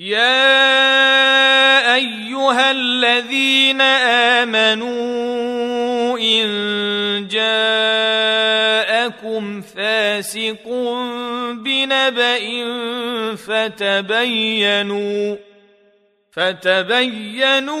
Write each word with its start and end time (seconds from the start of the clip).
يا 0.00 1.94
ايها 1.94 2.70
الذين 2.70 3.80
امنوا 4.40 4.88
ان 6.18 6.48
جاءكم 7.30 8.80
فاسق 9.60 10.68
بنبأ 11.52 12.40
فتبينوا 13.36 15.36
فتبينوا 16.32 17.80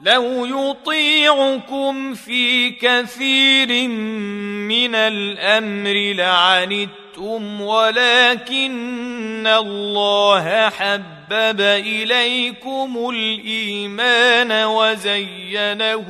لو 0.00 0.44
يطيعكم 0.44 2.14
في 2.14 2.70
كثير 2.70 3.88
من 4.68 4.94
الامر 4.94 6.12
لعنتم 6.16 7.60
ولكن 7.60 9.46
الله 9.46 10.70
حبب 10.70 11.60
اليكم 11.60 13.10
الايمان 13.10 14.52
وزينه 14.66 16.06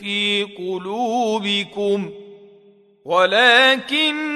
في 0.00 0.46
قلوبكم 0.58 2.10
ولكن 3.04 4.35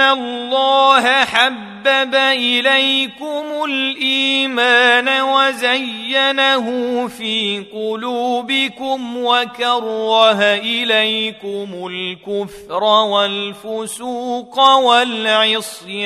الله 0.00 1.24
حبب 1.24 2.14
اليكم 2.14 3.64
الايمان 3.64 5.20
وزينه 5.22 6.66
في 7.08 7.64
قلوبكم 7.72 9.16
وكره 9.16 10.42
اليكم 10.42 11.86
الكفر 11.90 12.84
والفسوق 12.84 14.58
والعصيان 14.60 16.02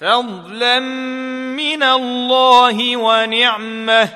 فضلا 0.00 0.80
من 1.56 1.82
الله 1.82 2.96
ونعمة. 2.96 4.08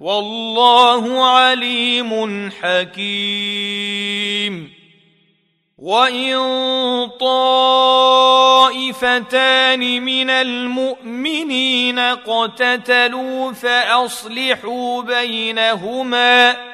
والله 0.00 1.24
عليم 1.24 2.50
حكيم. 2.62 4.04
وإن 5.78 6.38
طائفتان 7.20 8.02
من 10.02 10.30
المؤمنين 10.30 11.98
اقتتلوا 11.98 13.52
فأصلحوا 13.52 15.02
بينهما 15.02 16.73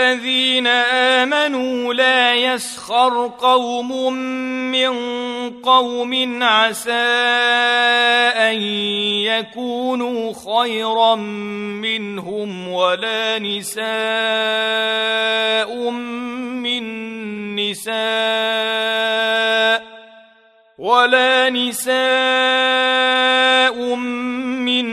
الذين 0.00 0.66
آمنوا 0.66 1.94
لا 1.94 2.34
يسخر 2.34 3.32
قوم 3.38 4.12
من 4.72 4.90
قوم 5.60 6.42
عسى 6.42 6.92
أن 8.36 8.62
يكونوا 9.24 10.32
خيرا 10.32 11.14
منهم 11.14 12.68
ولا 12.68 13.38
نساء 13.38 13.80
من 16.60 16.84
نساء 17.56 17.96
ولا 20.78 21.50
نساء 21.50 21.96
من 24.64 24.86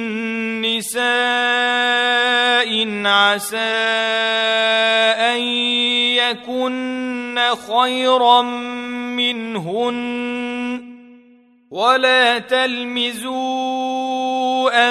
نساء 0.62 1.83
عسى 3.08 3.58
ان 5.34 5.42
يكن 6.18 7.40
خيرا 7.68 8.42
منهن 9.12 10.94
ولا 11.72 12.40
تلمزوا 12.40 13.74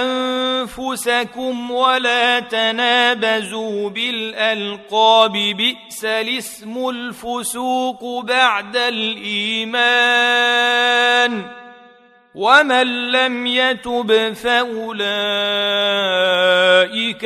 انفسكم 0.02 1.70
ولا 1.70 2.40
تنابزوا 2.40 3.90
بالالقاب 3.90 5.32
بئس 5.32 6.04
الاسم 6.04 6.88
الفسوق 6.88 8.24
بعد 8.24 8.76
الايمان 8.76 10.02
ومن 12.34 13.12
لم 13.12 13.46
يتب 13.46 14.32
فاولئك 14.32 14.94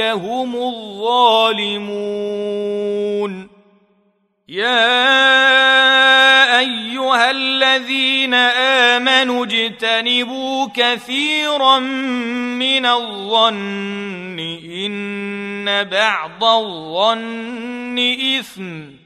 هم 0.01 0.57
الظالمون 0.57 2.07
يا 4.49 4.99
ايها 6.59 7.31
الذين 7.31 8.35
امنوا 8.35 9.45
اجتنبوا 9.45 10.69
كثيرا 10.75 11.79
من 12.59 12.87
الظن 12.87 14.39
ان 14.87 15.85
بعض 15.85 16.45
الظن 16.45 17.99
اثم 18.39 19.06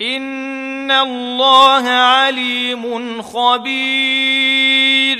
ان 0.00 0.90
الله 0.90 1.88
عليم 1.88 3.22
خبير 3.22 5.18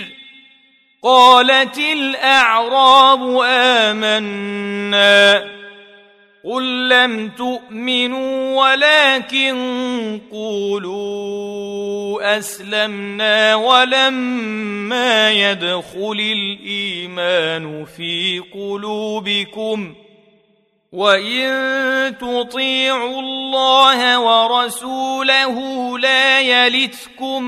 قالت 1.03 1.79
الاعراب 1.79 3.41
امنا 3.49 5.45
قل 6.45 6.89
لم 6.89 7.29
تؤمنوا 7.29 8.63
ولكن 8.63 10.21
قولوا 10.33 12.39
اسلمنا 12.39 13.55
ولما 13.55 15.31
يدخل 15.31 16.35
الايمان 16.35 17.85
في 17.97 18.43
قلوبكم 18.55 19.95
وان 20.93 22.19
تطيعوا 22.19 23.21
الله 23.21 24.19
ورسوله 24.21 25.99
لا 25.99 26.41
يلتكم 26.41 27.43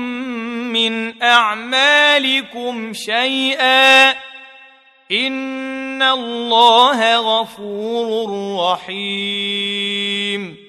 من 0.73 1.23
اعمالكم 1.23 2.93
شيئا 2.93 4.09
ان 5.11 6.01
الله 6.01 7.17
غفور 7.17 8.29
رحيم 8.71 10.68